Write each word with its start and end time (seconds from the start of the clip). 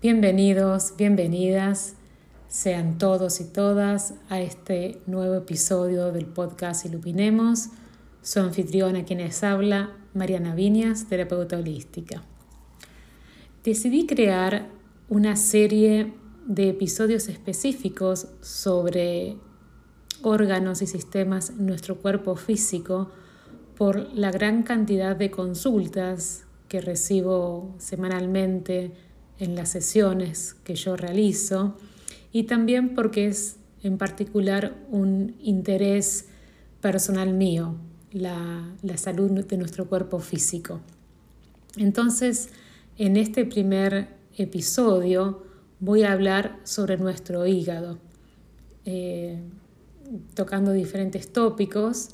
Bienvenidos, 0.00 0.94
bienvenidas, 0.96 1.96
sean 2.46 2.98
todos 2.98 3.40
y 3.40 3.44
todas 3.46 4.14
a 4.28 4.40
este 4.40 5.02
nuevo 5.06 5.34
episodio 5.34 6.12
del 6.12 6.26
podcast 6.26 6.86
Ilupinemos. 6.86 7.70
Su 8.22 8.38
anfitriona 8.38 9.04
quienes 9.04 9.42
habla, 9.42 9.96
Mariana 10.14 10.54
Viñas, 10.54 11.08
terapeuta 11.08 11.56
holística. 11.56 12.22
Decidí 13.64 14.06
crear 14.06 14.68
una 15.08 15.34
serie 15.34 16.12
de 16.46 16.68
episodios 16.68 17.28
específicos 17.28 18.28
sobre 18.40 19.36
órganos 20.22 20.80
y 20.80 20.86
sistemas 20.86 21.50
en 21.50 21.66
nuestro 21.66 21.96
cuerpo 21.96 22.36
físico 22.36 23.10
por 23.76 24.14
la 24.14 24.30
gran 24.30 24.62
cantidad 24.62 25.16
de 25.16 25.32
consultas 25.32 26.44
que 26.68 26.80
recibo 26.80 27.74
semanalmente 27.78 29.07
en 29.38 29.54
las 29.54 29.70
sesiones 29.70 30.54
que 30.64 30.74
yo 30.74 30.96
realizo 30.96 31.76
y 32.32 32.44
también 32.44 32.94
porque 32.94 33.26
es 33.26 33.56
en 33.82 33.98
particular 33.98 34.76
un 34.90 35.36
interés 35.40 36.26
personal 36.80 37.32
mío, 37.32 37.76
la, 38.12 38.74
la 38.82 38.96
salud 38.96 39.30
de 39.44 39.56
nuestro 39.56 39.88
cuerpo 39.88 40.18
físico. 40.18 40.80
Entonces, 41.76 42.50
en 42.96 43.16
este 43.16 43.44
primer 43.44 44.08
episodio 44.36 45.42
voy 45.80 46.02
a 46.02 46.12
hablar 46.12 46.58
sobre 46.64 46.96
nuestro 46.96 47.46
hígado, 47.46 47.98
eh, 48.84 49.40
tocando 50.34 50.72
diferentes 50.72 51.32
tópicos, 51.32 52.08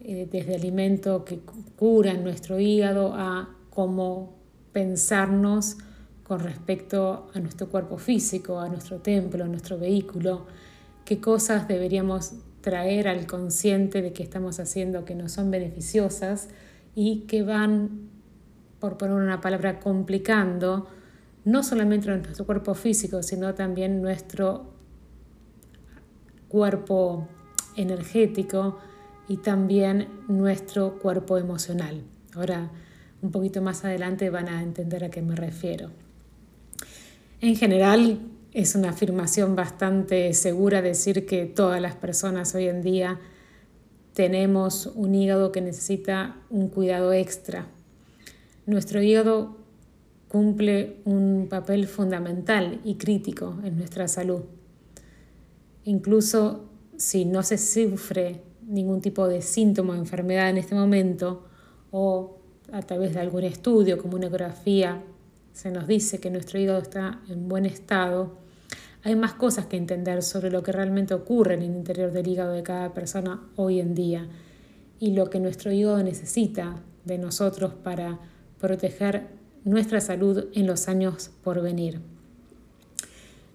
eh, 0.00 0.28
desde 0.30 0.54
alimentos 0.54 1.24
que 1.24 1.40
curan 1.76 2.24
nuestro 2.24 2.58
hígado 2.58 3.14
a 3.14 3.54
cómo 3.70 4.34
pensarnos 4.72 5.76
con 6.30 6.38
respecto 6.38 7.28
a 7.34 7.40
nuestro 7.40 7.68
cuerpo 7.68 7.98
físico, 7.98 8.60
a 8.60 8.68
nuestro 8.68 8.98
templo, 8.98 9.42
a 9.42 9.48
nuestro 9.48 9.80
vehículo, 9.80 10.46
qué 11.04 11.20
cosas 11.20 11.66
deberíamos 11.66 12.34
traer 12.60 13.08
al 13.08 13.26
consciente 13.26 14.00
de 14.00 14.12
que 14.12 14.22
estamos 14.22 14.60
haciendo 14.60 15.04
que 15.04 15.16
no 15.16 15.28
son 15.28 15.50
beneficiosas 15.50 16.48
y 16.94 17.22
que 17.22 17.42
van, 17.42 18.10
por 18.78 18.96
poner 18.96 19.16
una 19.16 19.40
palabra, 19.40 19.80
complicando 19.80 20.86
no 21.44 21.64
solamente 21.64 22.06
nuestro 22.06 22.46
cuerpo 22.46 22.74
físico, 22.74 23.24
sino 23.24 23.54
también 23.54 24.00
nuestro 24.00 24.72
cuerpo 26.46 27.26
energético 27.74 28.78
y 29.26 29.38
también 29.38 30.06
nuestro 30.28 31.00
cuerpo 31.00 31.38
emocional. 31.38 32.04
Ahora, 32.36 32.70
un 33.20 33.32
poquito 33.32 33.62
más 33.62 33.84
adelante 33.84 34.30
van 34.30 34.48
a 34.48 34.62
entender 34.62 35.02
a 35.02 35.10
qué 35.10 35.22
me 35.22 35.34
refiero. 35.34 35.90
En 37.42 37.56
general, 37.56 38.20
es 38.52 38.74
una 38.74 38.90
afirmación 38.90 39.56
bastante 39.56 40.34
segura 40.34 40.82
decir 40.82 41.24
que 41.24 41.46
todas 41.46 41.80
las 41.80 41.94
personas 41.94 42.54
hoy 42.54 42.68
en 42.68 42.82
día 42.82 43.18
tenemos 44.12 44.84
un 44.94 45.14
hígado 45.14 45.50
que 45.50 45.62
necesita 45.62 46.36
un 46.50 46.68
cuidado 46.68 47.14
extra. 47.14 47.66
Nuestro 48.66 49.00
hígado 49.00 49.56
cumple 50.28 50.98
un 51.06 51.46
papel 51.48 51.86
fundamental 51.86 52.82
y 52.84 52.96
crítico 52.96 53.58
en 53.64 53.78
nuestra 53.78 54.06
salud. 54.06 54.42
Incluso 55.84 56.68
si 56.98 57.24
no 57.24 57.42
se 57.42 57.56
sufre 57.56 58.42
ningún 58.66 59.00
tipo 59.00 59.26
de 59.26 59.40
síntoma 59.40 59.94
o 59.94 59.96
enfermedad 59.96 60.50
en 60.50 60.58
este 60.58 60.74
momento 60.74 61.46
o 61.90 62.36
a 62.70 62.82
través 62.82 63.14
de 63.14 63.20
algún 63.20 63.44
estudio 63.44 63.96
como 63.96 64.16
una 64.16 64.26
ecografía 64.26 65.02
se 65.52 65.70
nos 65.70 65.86
dice 65.86 66.18
que 66.18 66.30
nuestro 66.30 66.58
hígado 66.58 66.80
está 66.80 67.20
en 67.28 67.48
buen 67.48 67.66
estado, 67.66 68.38
hay 69.02 69.16
más 69.16 69.32
cosas 69.32 69.66
que 69.66 69.76
entender 69.76 70.22
sobre 70.22 70.50
lo 70.50 70.62
que 70.62 70.72
realmente 70.72 71.14
ocurre 71.14 71.54
en 71.54 71.62
el 71.62 71.70
interior 71.70 72.12
del 72.12 72.28
hígado 72.28 72.52
de 72.52 72.62
cada 72.62 72.92
persona 72.92 73.40
hoy 73.56 73.80
en 73.80 73.94
día 73.94 74.28
y 74.98 75.12
lo 75.12 75.30
que 75.30 75.40
nuestro 75.40 75.72
hígado 75.72 76.02
necesita 76.02 76.82
de 77.04 77.16
nosotros 77.16 77.72
para 77.74 78.20
proteger 78.58 79.28
nuestra 79.64 80.00
salud 80.00 80.46
en 80.52 80.66
los 80.66 80.88
años 80.88 81.30
por 81.42 81.62
venir. 81.62 82.00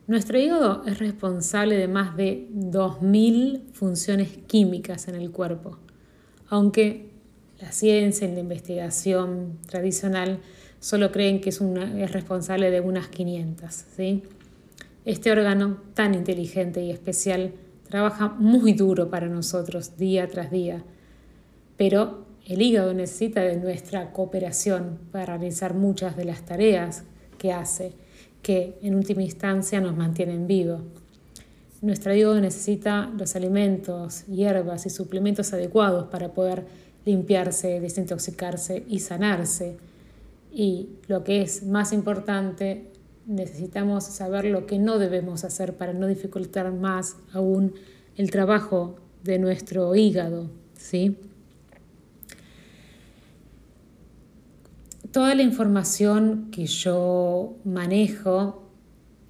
Nuestro 0.07 0.39
hígado 0.39 0.83
es 0.85 0.99
responsable 0.99 1.77
de 1.77 1.87
más 1.87 2.15
de 2.15 2.47
2.000 2.53 3.71
funciones 3.73 4.37
químicas 4.47 5.07
en 5.07 5.15
el 5.15 5.31
cuerpo, 5.31 5.77
aunque 6.47 7.11
la 7.59 7.71
ciencia 7.71 8.27
y 8.27 8.33
la 8.33 8.39
investigación 8.39 9.57
tradicional 9.67 10.39
solo 10.85 11.11
creen 11.11 11.41
que 11.41 11.49
es, 11.49 11.59
es 11.61 12.11
responsable 12.11 12.69
de 12.69 12.79
unas 12.79 13.07
500. 13.07 13.73
¿sí? 13.97 14.21
Este 15.03 15.31
órgano 15.31 15.81
tan 15.95 16.13
inteligente 16.13 16.83
y 16.83 16.91
especial 16.91 17.53
trabaja 17.89 18.27
muy 18.37 18.73
duro 18.73 19.09
para 19.09 19.27
nosotros 19.27 19.97
día 19.97 20.27
tras 20.27 20.51
día, 20.51 20.83
pero 21.75 22.27
el 22.45 22.61
hígado 22.61 22.93
necesita 22.93 23.41
de 23.41 23.57
nuestra 23.57 24.11
cooperación 24.11 24.99
para 25.11 25.37
realizar 25.37 25.73
muchas 25.73 26.15
de 26.15 26.25
las 26.25 26.45
tareas 26.45 27.03
que 27.39 27.51
hace, 27.51 27.93
que 28.43 28.77
en 28.83 28.93
última 28.93 29.23
instancia 29.23 29.81
nos 29.81 29.97
mantienen 29.97 30.45
vivos. 30.45 30.83
Nuestro 31.81 32.13
hígado 32.13 32.39
necesita 32.39 33.11
los 33.17 33.35
alimentos, 33.35 34.23
hierbas 34.27 34.85
y 34.85 34.91
suplementos 34.91 35.51
adecuados 35.51 36.09
para 36.09 36.31
poder 36.31 36.63
limpiarse, 37.05 37.79
desintoxicarse 37.79 38.83
y 38.87 38.99
sanarse 38.99 39.77
y 40.55 40.87
lo 41.07 41.25
que 41.25 41.41
es 41.41 41.65
más 41.65 41.91
importante, 41.91 42.89
necesitamos 43.27 44.05
saber 44.05 44.45
lo 44.45 44.65
que 44.65 44.79
no 44.79 44.97
debemos 44.99 45.43
hacer 45.43 45.75
para 45.75 45.91
no 45.91 46.07
dificultar 46.07 46.71
más 46.71 47.17
aún 47.33 47.73
el 48.15 48.31
trabajo 48.31 48.95
de 49.21 49.37
nuestro 49.37 49.93
hígado, 49.95 50.49
¿sí? 50.77 51.17
Toda 55.11 55.35
la 55.35 55.43
información 55.43 56.47
que 56.51 56.67
yo 56.67 57.57
manejo 57.65 58.63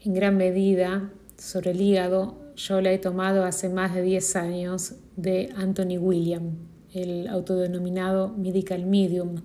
en 0.03 0.13
gran 0.13 0.37
medida 0.37 1.11
sobre 1.39 1.71
el 1.71 1.81
hígado, 1.81 2.37
yo 2.55 2.81
la 2.81 2.91
he 2.91 2.99
tomado 2.99 3.45
hace 3.45 3.69
más 3.69 3.95
de 3.95 4.03
10 4.03 4.35
años 4.35 4.93
de 5.15 5.49
Anthony 5.55 5.97
William, 5.99 6.51
el 6.93 7.27
autodenominado 7.27 8.29
Medical 8.37 8.85
Medium 8.85 9.37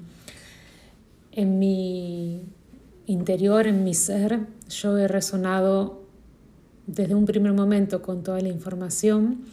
en 1.32 1.58
mi 1.58 2.42
interior, 3.06 3.66
en 3.66 3.84
mi 3.84 3.94
ser, 3.94 4.46
yo 4.68 4.96
he 4.98 5.08
resonado 5.08 6.02
desde 6.86 7.14
un 7.14 7.24
primer 7.24 7.52
momento 7.52 8.02
con 8.02 8.22
toda 8.22 8.40
la 8.40 8.48
información 8.48 9.44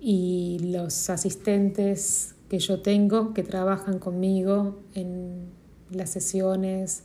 y 0.00 0.58
los 0.72 1.10
asistentes 1.10 2.34
que 2.48 2.58
yo 2.58 2.80
tengo 2.80 3.32
que 3.34 3.42
trabajan 3.42 3.98
conmigo 3.98 4.80
en 4.94 5.46
las 5.90 6.10
sesiones 6.10 7.04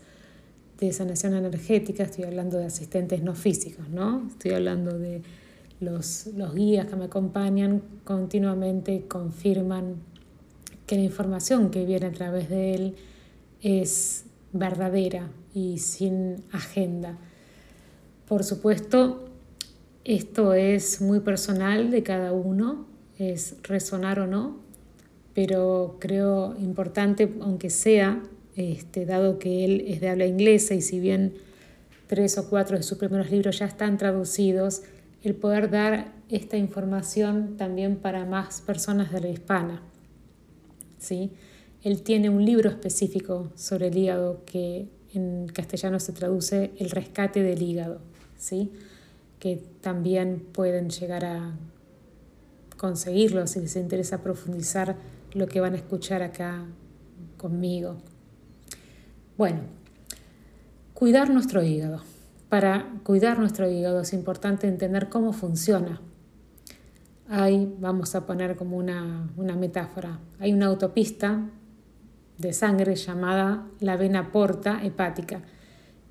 de 0.80 0.94
sanación 0.94 1.34
energética, 1.34 2.04
estoy 2.04 2.26
hablando 2.26 2.58
de 2.58 2.66
asistentes 2.66 3.24
no 3.24 3.34
físicos, 3.34 3.90
¿no? 3.90 4.28
Estoy 4.28 4.52
hablando 4.52 4.98
de 4.98 5.22
los, 5.80 6.28
los 6.36 6.54
guías 6.54 6.88
que 6.88 6.96
me 6.96 7.06
acompañan 7.06 7.82
continuamente 8.04 9.06
confirman 9.08 9.96
que 10.86 10.96
la 10.96 11.04
información 11.04 11.70
que 11.70 11.86
viene 11.86 12.08
a 12.08 12.12
través 12.12 12.50
de 12.50 12.76
él 12.76 12.96
es 13.62 14.26
verdadera 14.54 15.30
y 15.54 15.80
sin 15.80 16.44
agenda. 16.52 17.18
Por 18.28 18.44
supuesto, 18.44 19.30
esto 20.04 20.54
es 20.54 21.02
muy 21.02 21.20
personal 21.20 21.92
de 21.92 22.04
cada 22.04 22.32
uno, 22.32 22.88
es 23.18 23.56
resonar 23.64 24.20
o 24.20 24.28
no, 24.28 24.58
pero 25.34 25.98
creo 26.00 26.56
importante, 26.60 27.34
aunque 27.42 27.70
sea, 27.70 28.24
este, 28.56 29.06
dado 29.06 29.38
que 29.38 29.66
él 29.66 29.86
es 29.88 30.02
de 30.02 30.10
habla 30.10 30.26
inglesa 30.26 30.74
y 30.74 30.82
si 30.82 31.00
bien 31.00 31.36
tres 32.08 32.38
o 32.38 32.50
cuatro 32.50 32.78
de 32.78 32.84
sus 32.84 32.98
primeros 32.98 33.30
libros 33.30 33.60
ya 33.60 33.66
están 33.66 33.98
traducidos, 33.98 34.82
el 35.24 35.36
poder 35.36 35.70
dar 35.70 36.14
esta 36.30 36.58
información 36.58 37.58
también 37.58 37.98
para 37.98 38.26
más 38.26 38.62
personas 38.62 39.12
de 39.12 39.22
la 39.22 39.30
hispana. 39.30 39.82
¿sí? 41.00 41.32
Él 41.88 42.02
tiene 42.02 42.30
un 42.30 42.44
libro 42.44 42.70
específico 42.70 43.50
sobre 43.56 43.88
el 43.88 43.98
hígado 43.98 44.44
que 44.46 44.90
en 45.14 45.48
castellano 45.48 46.02
se 46.02 46.12
traduce 46.12 46.74
El 46.80 46.90
rescate 46.90 47.42
del 47.44 47.62
hígado, 47.62 48.02
¿sí? 48.38 48.74
que 49.40 49.64
también 49.80 50.46
pueden 50.52 50.90
llegar 50.90 51.24
a 51.24 51.56
conseguirlo 52.76 53.48
si 53.48 53.62
les 53.62 53.78
interesa 53.78 54.22
profundizar 54.22 54.98
lo 55.32 55.48
que 55.48 55.62
van 55.62 55.76
a 55.76 55.78
escuchar 55.78 56.24
acá 56.24 56.66
conmigo. 57.38 57.96
Bueno, 59.38 59.62
cuidar 60.94 61.30
nuestro 61.30 61.64
hígado. 61.64 62.02
Para 62.50 63.00
cuidar 63.04 63.40
nuestro 63.40 63.72
hígado 63.72 64.02
es 64.02 64.12
importante 64.12 64.68
entender 64.68 65.08
cómo 65.08 65.32
funciona. 65.32 66.02
Hay, 67.30 67.74
vamos 67.80 68.14
a 68.14 68.26
poner 68.26 68.58
como 68.58 68.76
una, 68.76 69.30
una 69.38 69.56
metáfora, 69.56 70.20
hay 70.38 70.52
una 70.52 70.66
autopista 70.66 71.50
de 72.38 72.54
sangre 72.54 72.96
llamada 72.96 73.68
la 73.80 73.98
vena 73.98 74.32
porta 74.32 74.82
hepática, 74.84 75.42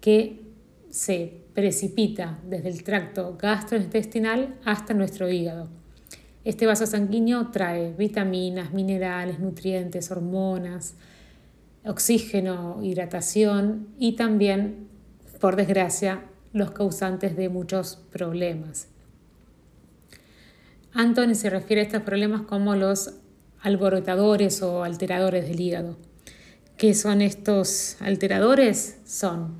que 0.01 0.43
se 0.91 1.43
precipita 1.55 2.39
desde 2.49 2.69
el 2.69 2.83
tracto 2.83 3.37
gastrointestinal 3.39 4.57
hasta 4.65 4.95
nuestro 4.95 5.29
hígado. 5.31 5.69
Este 6.45 6.67
vaso 6.67 6.87
sanguíneo 6.87 7.49
trae 7.51 7.93
vitaminas, 7.93 8.73
minerales, 8.73 9.41
nutrientes, 9.41 10.11
hormonas, 10.11 10.95
oxígeno, 11.85 12.81
hidratación 12.83 13.89
y 13.99 14.13
también, 14.17 14.89
por 15.41 15.57
desgracia, 15.57 16.25
los 16.53 16.71
causantes 16.71 17.37
de 17.37 17.49
muchos 17.49 17.97
problemas. 18.11 18.89
Anthony 20.93 21.35
se 21.35 21.51
refiere 21.51 21.83
a 21.83 21.85
estos 21.85 22.03
problemas 22.03 22.43
como 22.43 22.75
los 22.75 23.15
alborotadores 23.61 24.63
o 24.63 24.85
alteradores 24.85 25.47
del 25.49 25.61
hígado. 25.61 25.97
¿Qué 26.77 26.93
son 26.93 27.23
estos 27.23 27.97
alteradores? 28.01 28.99
Son 29.07 29.55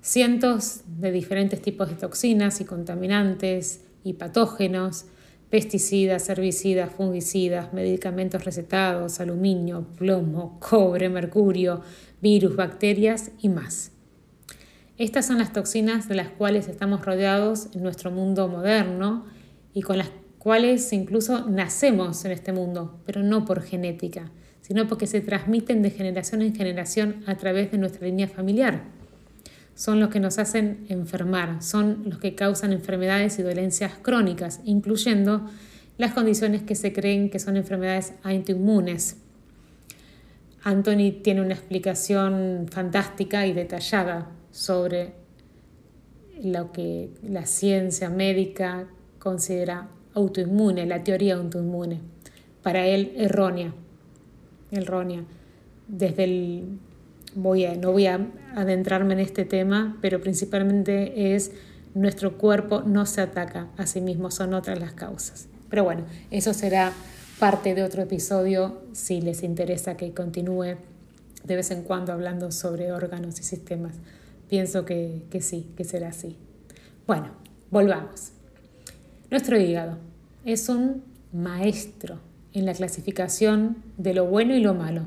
cientos 0.00 0.82
de 1.00 1.10
diferentes 1.10 1.60
tipos 1.60 1.88
de 1.88 1.96
toxinas 1.96 2.60
y 2.60 2.64
contaminantes 2.64 3.80
y 4.04 4.12
patógenos, 4.12 5.06
pesticidas, 5.50 6.28
herbicidas, 6.28 6.92
fungicidas, 6.92 7.72
medicamentos 7.72 8.44
recetados, 8.44 9.18
aluminio, 9.18 9.88
plomo, 9.96 10.60
cobre, 10.60 11.08
mercurio, 11.08 11.80
virus, 12.22 12.54
bacterias 12.54 13.32
y 13.40 13.48
más. 13.48 13.90
Estas 14.96 15.26
son 15.26 15.38
las 15.38 15.52
toxinas 15.52 16.08
de 16.08 16.14
las 16.14 16.28
cuales 16.28 16.68
estamos 16.68 17.04
rodeados 17.04 17.66
en 17.74 17.82
nuestro 17.82 18.12
mundo 18.12 18.46
moderno 18.46 19.24
y 19.72 19.82
con 19.82 19.98
las 19.98 20.10
cuales 20.38 20.92
incluso 20.92 21.50
nacemos 21.50 22.24
en 22.24 22.30
este 22.30 22.52
mundo, 22.52 23.00
pero 23.06 23.24
no 23.24 23.44
por 23.44 23.60
genética, 23.60 24.30
sino 24.66 24.88
porque 24.88 25.06
se 25.06 25.20
transmiten 25.20 25.82
de 25.82 25.90
generación 25.90 26.40
en 26.40 26.54
generación 26.54 27.22
a 27.26 27.34
través 27.34 27.70
de 27.70 27.76
nuestra 27.76 28.06
línea 28.06 28.28
familiar. 28.28 28.84
Son 29.74 30.00
los 30.00 30.08
que 30.08 30.20
nos 30.20 30.38
hacen 30.38 30.86
enfermar, 30.88 31.62
son 31.62 32.04
los 32.06 32.18
que 32.18 32.34
causan 32.34 32.72
enfermedades 32.72 33.38
y 33.38 33.42
dolencias 33.42 33.92
crónicas, 34.00 34.60
incluyendo 34.64 35.50
las 35.98 36.14
condiciones 36.14 36.62
que 36.62 36.76
se 36.76 36.94
creen 36.94 37.28
que 37.28 37.40
son 37.40 37.58
enfermedades 37.58 38.14
autoinmunes. 38.22 39.18
Anthony 40.62 41.20
tiene 41.22 41.42
una 41.42 41.52
explicación 41.52 42.66
fantástica 42.70 43.46
y 43.46 43.52
detallada 43.52 44.30
sobre 44.50 45.12
lo 46.42 46.72
que 46.72 47.10
la 47.22 47.44
ciencia 47.44 48.08
médica 48.08 48.86
considera 49.18 49.88
autoinmune, 50.14 50.86
la 50.86 51.04
teoría 51.04 51.34
autoinmune. 51.34 52.00
Para 52.62 52.86
él, 52.86 53.12
errónea. 53.16 53.74
Errónea. 54.76 55.24
Desde 55.88 56.24
el. 56.24 56.78
Voy 57.36 57.64
a, 57.64 57.74
no 57.74 57.90
voy 57.90 58.06
a 58.06 58.28
adentrarme 58.54 59.14
en 59.14 59.20
este 59.20 59.44
tema, 59.44 59.98
pero 60.00 60.20
principalmente 60.20 61.34
es 61.34 61.50
nuestro 61.94 62.38
cuerpo 62.38 62.82
no 62.82 63.06
se 63.06 63.20
ataca 63.20 63.68
a 63.76 63.86
sí 63.86 64.00
mismo, 64.00 64.30
son 64.30 64.54
otras 64.54 64.78
las 64.78 64.92
causas. 64.92 65.48
Pero 65.68 65.84
bueno, 65.84 66.04
eso 66.30 66.54
será 66.54 66.92
parte 67.38 67.74
de 67.74 67.82
otro 67.82 68.02
episodio 68.02 68.82
si 68.92 69.20
les 69.20 69.42
interesa 69.42 69.96
que 69.96 70.12
continúe 70.12 70.76
de 71.44 71.56
vez 71.56 71.70
en 71.70 71.82
cuando 71.82 72.12
hablando 72.12 72.52
sobre 72.52 72.92
órganos 72.92 73.40
y 73.40 73.42
sistemas. 73.42 73.96
Pienso 74.48 74.84
que, 74.84 75.22
que 75.30 75.40
sí, 75.40 75.72
que 75.76 75.84
será 75.84 76.08
así. 76.08 76.36
Bueno, 77.06 77.30
volvamos. 77.70 78.32
Nuestro 79.30 79.58
hígado 79.58 79.98
es 80.44 80.68
un 80.68 81.02
maestro 81.32 82.20
en 82.54 82.64
la 82.64 82.72
clasificación 82.72 83.76
de 83.98 84.14
lo 84.14 84.26
bueno 84.26 84.54
y 84.54 84.60
lo 84.60 84.74
malo. 84.74 85.02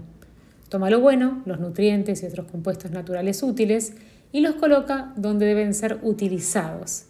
Toma 0.69 0.89
lo 0.89 0.99
bueno, 0.99 1.41
los 1.45 1.59
nutrientes 1.59 2.21
y 2.21 2.25
otros 2.25 2.51
compuestos 2.51 2.91
naturales 2.91 3.41
útiles, 3.41 3.93
y 4.33 4.41
los 4.41 4.55
coloca 4.55 5.13
donde 5.15 5.45
deben 5.45 5.73
ser 5.73 5.99
utilizados. 6.03 7.05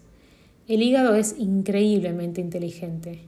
El 0.67 0.83
hígado 0.83 1.15
es 1.15 1.35
increíblemente 1.39 2.39
inteligente. 2.39 3.21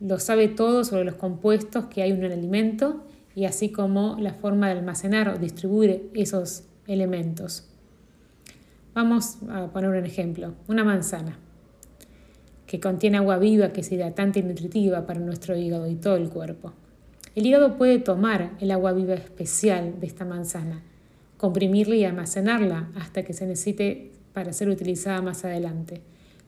Lo 0.00 0.20
sabe 0.20 0.46
todo 0.46 0.84
sobre 0.84 1.04
los 1.04 1.16
compuestos 1.16 1.86
que 1.86 2.02
hay 2.02 2.12
en 2.12 2.24
un 2.24 2.32
alimento 2.32 3.04
y 3.34 3.46
así 3.46 3.70
como 3.70 4.16
la 4.20 4.34
forma 4.34 4.68
de 4.68 4.78
almacenar 4.78 5.28
o 5.28 5.38
distribuir 5.38 6.10
esos 6.14 6.64
elementos. 6.86 7.68
Vamos 8.94 9.38
a 9.48 9.68
poner 9.68 9.90
un 9.90 10.04
ejemplo, 10.04 10.54
una 10.68 10.84
manzana 10.84 11.38
que 12.72 12.80
contiene 12.80 13.18
agua 13.18 13.36
viva 13.36 13.68
que 13.68 13.82
es 13.82 13.92
hidratante 13.92 14.40
y 14.40 14.44
nutritiva 14.44 15.06
para 15.06 15.20
nuestro 15.20 15.54
hígado 15.54 15.86
y 15.90 15.94
todo 15.94 16.16
el 16.16 16.30
cuerpo. 16.30 16.72
El 17.34 17.44
hígado 17.44 17.76
puede 17.76 17.98
tomar 17.98 18.52
el 18.60 18.70
agua 18.70 18.94
viva 18.94 19.12
especial 19.12 20.00
de 20.00 20.06
esta 20.06 20.24
manzana, 20.24 20.80
comprimirla 21.36 21.96
y 21.96 22.06
almacenarla 22.06 22.88
hasta 22.94 23.24
que 23.24 23.34
se 23.34 23.46
necesite 23.46 24.12
para 24.32 24.54
ser 24.54 24.70
utilizada 24.70 25.20
más 25.20 25.44
adelante. 25.44 26.00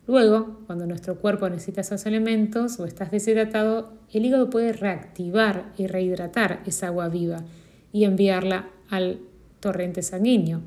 Luego, 0.06 0.60
cuando 0.66 0.86
nuestro 0.86 1.16
cuerpo 1.16 1.46
necesita 1.50 1.82
esos 1.82 2.06
elementos 2.06 2.80
o 2.80 2.86
estás 2.86 3.10
deshidratado, 3.10 3.92
el 4.10 4.24
hígado 4.24 4.48
puede 4.48 4.72
reactivar 4.72 5.74
y 5.76 5.88
rehidratar 5.88 6.62
esa 6.64 6.86
agua 6.86 7.10
viva 7.10 7.44
y 7.92 8.04
enviarla 8.04 8.70
al 8.88 9.18
torrente 9.60 10.00
sanguíneo. 10.00 10.62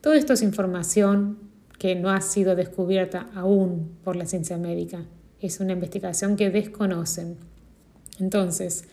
Todo 0.00 0.14
esto 0.14 0.34
es 0.34 0.42
información 0.42 1.45
que 1.78 1.94
no 1.94 2.10
ha 2.10 2.20
sido 2.20 2.56
descubierta 2.56 3.28
aún 3.34 3.96
por 4.02 4.16
la 4.16 4.26
ciencia 4.26 4.56
médica. 4.56 5.04
Es 5.40 5.60
una 5.60 5.72
investigación 5.72 6.36
que 6.36 6.50
desconocen. 6.50 7.36
Entonces, 8.18 8.84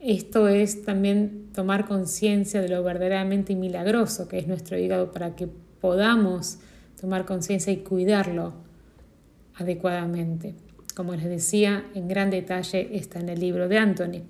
esto 0.00 0.48
es 0.48 0.84
también 0.84 1.48
tomar 1.54 1.86
conciencia 1.86 2.60
de 2.60 2.68
lo 2.68 2.82
verdaderamente 2.82 3.54
milagroso 3.54 4.28
que 4.28 4.38
es 4.38 4.46
nuestro 4.46 4.78
hígado 4.78 5.12
para 5.12 5.34
que 5.34 5.48
podamos 5.80 6.58
tomar 7.00 7.24
conciencia 7.24 7.72
y 7.72 7.78
cuidarlo 7.78 8.52
adecuadamente. 9.54 10.54
Como 10.94 11.14
les 11.14 11.24
decía, 11.24 11.84
en 11.94 12.08
gran 12.08 12.30
detalle 12.30 12.96
está 12.96 13.20
en 13.20 13.30
el 13.30 13.40
libro 13.40 13.68
de 13.68 13.78
Anthony. 13.78 14.22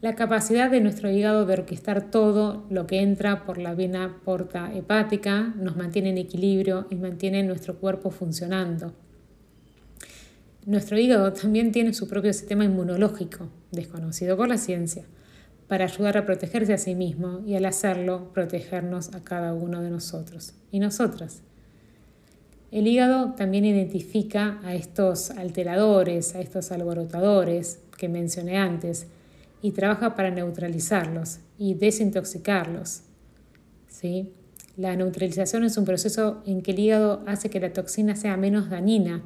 La 0.00 0.14
capacidad 0.14 0.70
de 0.70 0.80
nuestro 0.80 1.10
hígado 1.10 1.44
de 1.44 1.52
orquestar 1.52 2.10
todo 2.10 2.64
lo 2.70 2.86
que 2.86 3.02
entra 3.02 3.44
por 3.44 3.58
la 3.58 3.74
vena 3.74 4.18
porta 4.24 4.72
hepática 4.74 5.52
nos 5.58 5.76
mantiene 5.76 6.08
en 6.08 6.16
equilibrio 6.16 6.86
y 6.88 6.94
mantiene 6.94 7.42
nuestro 7.42 7.78
cuerpo 7.78 8.10
funcionando. 8.10 8.94
Nuestro 10.64 10.98
hígado 10.98 11.34
también 11.34 11.70
tiene 11.70 11.92
su 11.92 12.08
propio 12.08 12.32
sistema 12.32 12.64
inmunológico, 12.64 13.50
desconocido 13.72 14.38
por 14.38 14.48
la 14.48 14.56
ciencia, 14.56 15.04
para 15.68 15.84
ayudar 15.84 16.16
a 16.16 16.24
protegerse 16.24 16.72
a 16.72 16.78
sí 16.78 16.94
mismo 16.94 17.42
y 17.46 17.56
al 17.56 17.66
hacerlo 17.66 18.32
protegernos 18.32 19.14
a 19.14 19.22
cada 19.22 19.52
uno 19.52 19.82
de 19.82 19.90
nosotros 19.90 20.54
y 20.70 20.78
nosotras. 20.78 21.42
El 22.70 22.86
hígado 22.86 23.34
también 23.34 23.66
identifica 23.66 24.60
a 24.64 24.74
estos 24.74 25.30
alteradores, 25.30 26.34
a 26.34 26.40
estos 26.40 26.72
alborotadores 26.72 27.80
que 27.98 28.08
mencioné 28.08 28.56
antes, 28.56 29.06
y 29.62 29.72
trabaja 29.72 30.14
para 30.14 30.30
neutralizarlos 30.30 31.38
y 31.58 31.74
desintoxicarlos. 31.74 33.02
¿sí? 33.88 34.32
La 34.76 34.96
neutralización 34.96 35.64
es 35.64 35.76
un 35.76 35.84
proceso 35.84 36.42
en 36.46 36.62
que 36.62 36.70
el 36.72 36.78
hígado 36.78 37.22
hace 37.26 37.50
que 37.50 37.60
la 37.60 37.72
toxina 37.72 38.16
sea 38.16 38.36
menos 38.36 38.70
dañina, 38.70 39.22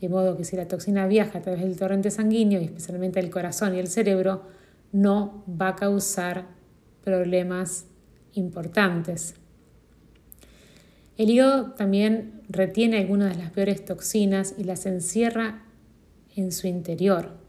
de 0.00 0.08
modo 0.08 0.36
que 0.36 0.44
si 0.44 0.56
la 0.56 0.68
toxina 0.68 1.06
viaja 1.06 1.38
a 1.38 1.42
través 1.42 1.62
del 1.62 1.76
torrente 1.76 2.10
sanguíneo 2.10 2.60
y 2.60 2.64
especialmente 2.64 3.20
el 3.20 3.30
corazón 3.30 3.74
y 3.74 3.78
el 3.78 3.88
cerebro, 3.88 4.42
no 4.92 5.44
va 5.48 5.68
a 5.68 5.76
causar 5.76 6.46
problemas 7.02 7.86
importantes. 8.32 9.34
El 11.16 11.30
hígado 11.30 11.72
también 11.72 12.42
retiene 12.48 12.98
algunas 12.98 13.36
de 13.36 13.42
las 13.42 13.52
peores 13.52 13.84
toxinas 13.84 14.54
y 14.58 14.64
las 14.64 14.86
encierra 14.86 15.62
en 16.34 16.50
su 16.50 16.66
interior. 16.66 17.43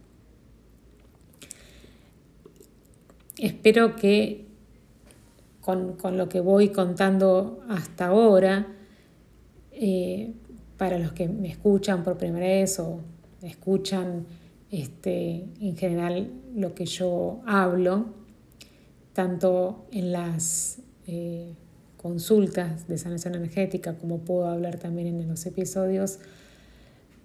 Espero 3.38 3.96
que 3.96 4.46
con, 5.62 5.98
lo 6.18 6.30
que 6.30 6.42
voy 6.42 6.70
contando 6.70 7.64
hasta 7.68 8.08
ahora, 8.08 8.68
eh, 9.72 10.34
para 10.78 11.00
los 11.00 11.12
que 11.14 11.28
me 11.28 11.50
escuchan 11.50 12.04
por 12.04 12.18
primera 12.18 12.46
vez 12.46 12.80
o 12.80 13.00
escuchan 13.42 14.26
este, 14.72 15.46
en 15.60 15.76
general 15.76 16.30
lo 16.56 16.76
que 16.76 16.86
yo 16.86 17.42
hablo, 17.48 18.06
tanto 19.14 19.88
en 19.92 20.12
las 20.12 20.80
eh, 21.08 21.54
consultas 21.98 22.88
de 22.88 22.98
sanación 22.98 23.36
energética 23.36 23.96
como 23.96 24.20
puedo 24.20 24.48
hablar 24.48 24.78
también 24.78 25.08
en 25.08 25.28
los 25.28 25.46
episodios, 25.46 26.20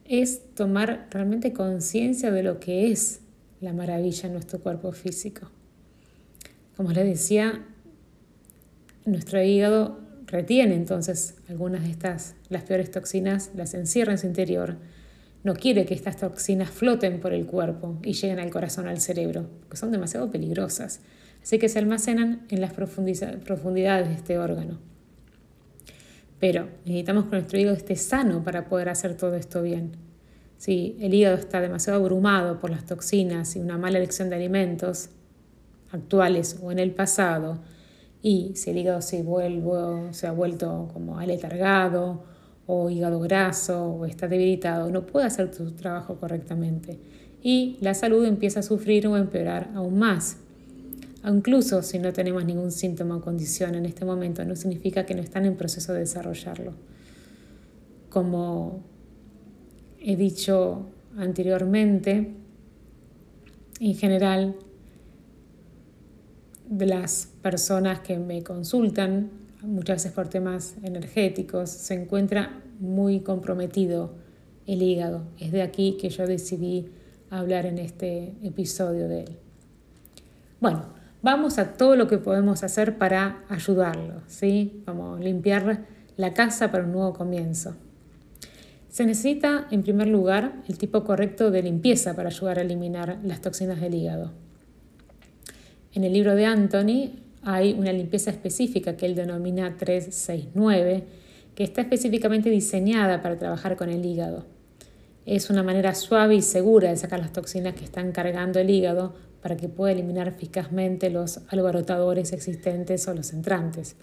es 0.06 0.54
tomar 0.54 1.08
realmente 1.10 1.52
conciencia 1.52 2.30
de 2.30 2.42
lo 2.42 2.58
que 2.58 2.90
es 2.90 3.20
la 3.60 3.72
maravilla 3.72 4.26
en 4.26 4.32
nuestro 4.32 4.60
cuerpo 4.60 4.92
físico. 4.92 5.50
Como 6.80 6.92
les 6.92 7.04
decía, 7.04 7.62
nuestro 9.04 9.42
hígado 9.42 10.00
retiene 10.24 10.74
entonces 10.74 11.34
algunas 11.46 11.82
de 11.82 11.90
estas, 11.90 12.36
las 12.48 12.62
peores 12.62 12.90
toxinas, 12.90 13.50
las 13.54 13.74
encierra 13.74 14.12
en 14.12 14.18
su 14.18 14.26
interior. 14.26 14.78
No 15.44 15.52
quiere 15.52 15.84
que 15.84 15.92
estas 15.92 16.16
toxinas 16.16 16.70
floten 16.70 17.20
por 17.20 17.34
el 17.34 17.44
cuerpo 17.44 17.98
y 18.02 18.14
lleguen 18.14 18.38
al 18.38 18.48
corazón, 18.48 18.88
al 18.88 18.98
cerebro, 18.98 19.50
porque 19.60 19.76
son 19.76 19.92
demasiado 19.92 20.30
peligrosas. 20.30 21.02
Así 21.42 21.58
que 21.58 21.68
se 21.68 21.78
almacenan 21.78 22.46
en 22.48 22.62
las 22.62 22.72
profundidades 22.72 24.08
de 24.08 24.14
este 24.14 24.38
órgano. 24.38 24.78
Pero 26.38 26.70
necesitamos 26.86 27.26
que 27.26 27.32
nuestro 27.32 27.58
hígado 27.58 27.76
esté 27.76 27.94
sano 27.96 28.42
para 28.42 28.70
poder 28.70 28.88
hacer 28.88 29.18
todo 29.18 29.34
esto 29.34 29.60
bien. 29.60 29.98
Si 30.56 30.96
el 30.98 31.12
hígado 31.12 31.36
está 31.36 31.60
demasiado 31.60 32.00
abrumado 32.00 32.58
por 32.58 32.70
las 32.70 32.86
toxinas 32.86 33.54
y 33.54 33.60
una 33.60 33.76
mala 33.76 33.98
elección 33.98 34.30
de 34.30 34.36
alimentos 34.36 35.10
actuales 35.92 36.58
o 36.62 36.72
en 36.72 36.78
el 36.78 36.92
pasado, 36.92 37.58
y 38.22 38.52
si 38.54 38.70
el 38.70 38.78
hígado 38.78 39.00
se, 39.00 39.22
vuelve, 39.22 40.12
se 40.12 40.26
ha 40.26 40.32
vuelto 40.32 40.88
como 40.92 41.18
aletargado 41.18 42.22
o 42.66 42.90
hígado 42.90 43.20
graso 43.20 43.84
o 43.86 44.06
está 44.06 44.28
debilitado, 44.28 44.90
no 44.90 45.06
puede 45.06 45.26
hacer 45.26 45.52
su 45.54 45.72
trabajo 45.72 46.16
correctamente 46.16 46.98
y 47.42 47.78
la 47.80 47.94
salud 47.94 48.24
empieza 48.24 48.60
a 48.60 48.62
sufrir 48.62 49.06
o 49.06 49.16
empeorar 49.16 49.70
aún 49.74 49.98
más. 49.98 50.36
Incluso 51.26 51.82
si 51.82 51.98
no 51.98 52.12
tenemos 52.12 52.44
ningún 52.44 52.70
síntoma 52.70 53.16
o 53.16 53.20
condición 53.20 53.74
en 53.74 53.86
este 53.86 54.04
momento, 54.04 54.44
no 54.44 54.56
significa 54.56 55.04
que 55.04 55.14
no 55.14 55.22
están 55.22 55.44
en 55.44 55.56
proceso 55.56 55.92
de 55.92 56.00
desarrollarlo. 56.00 56.72
Como 58.08 58.82
he 60.00 60.16
dicho 60.16 60.86
anteriormente, 61.16 62.34
en 63.80 63.94
general, 63.94 64.56
de 66.80 66.86
las 66.86 67.28
personas 67.42 68.00
que 68.00 68.18
me 68.18 68.42
consultan, 68.42 69.30
muchas 69.62 69.98
veces 69.98 70.12
por 70.12 70.28
temas 70.28 70.74
energéticos, 70.82 71.70
se 71.70 71.94
encuentra 71.94 72.60
muy 72.80 73.20
comprometido 73.20 74.14
el 74.66 74.82
hígado. 74.82 75.22
Es 75.38 75.52
de 75.52 75.62
aquí 75.62 75.96
que 76.00 76.08
yo 76.08 76.26
decidí 76.26 76.88
hablar 77.30 77.66
en 77.66 77.78
este 77.78 78.34
episodio 78.42 79.06
de 79.06 79.20
él. 79.20 79.36
Bueno, 80.60 80.86
vamos 81.22 81.58
a 81.58 81.74
todo 81.74 81.94
lo 81.94 82.08
que 82.08 82.18
podemos 82.18 82.64
hacer 82.64 82.98
para 82.98 83.44
ayudarlo, 83.48 84.22
¿sí? 84.26 84.82
Vamos 84.86 85.20
a 85.20 85.22
limpiar 85.22 85.86
la 86.16 86.34
casa 86.34 86.72
para 86.72 86.84
un 86.84 86.92
nuevo 86.92 87.12
comienzo. 87.12 87.76
Se 88.88 89.06
necesita, 89.06 89.68
en 89.70 89.82
primer 89.82 90.08
lugar, 90.08 90.62
el 90.66 90.76
tipo 90.76 91.04
correcto 91.04 91.50
de 91.50 91.62
limpieza 91.62 92.16
para 92.16 92.30
ayudar 92.30 92.58
a 92.58 92.62
eliminar 92.62 93.20
las 93.22 93.40
toxinas 93.40 93.80
del 93.80 93.94
hígado. 93.94 94.32
En 95.92 96.04
el 96.04 96.12
libro 96.12 96.36
de 96.36 96.46
Anthony 96.46 97.10
hay 97.42 97.72
una 97.72 97.92
limpieza 97.92 98.30
específica 98.30 98.96
que 98.96 99.06
él 99.06 99.16
denomina 99.16 99.76
369, 99.76 101.04
que 101.54 101.64
está 101.64 101.80
específicamente 101.80 102.48
diseñada 102.48 103.22
para 103.22 103.38
trabajar 103.38 103.76
con 103.76 103.88
el 103.88 104.04
hígado. 104.04 104.44
Es 105.26 105.50
una 105.50 105.62
manera 105.62 105.94
suave 105.94 106.36
y 106.36 106.42
segura 106.42 106.90
de 106.90 106.96
sacar 106.96 107.18
las 107.18 107.32
toxinas 107.32 107.74
que 107.74 107.84
están 107.84 108.12
cargando 108.12 108.60
el 108.60 108.70
hígado 108.70 109.14
para 109.42 109.56
que 109.56 109.68
pueda 109.68 109.92
eliminar 109.92 110.28
eficazmente 110.28 111.10
los 111.10 111.40
alborotadores 111.48 112.32
existentes 112.32 113.08
o 113.08 113.14
los 113.14 113.32
entrantes 113.32 113.96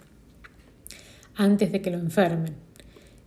antes 1.36 1.72
de 1.72 1.80
que 1.80 1.90
lo 1.90 1.98
enfermen. 1.98 2.54